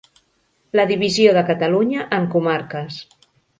La 0.79 0.85
divisió 0.91 1.35
de 1.39 1.45
Catalunya 1.51 2.07
en 2.19 2.27
comarques. 2.37 3.01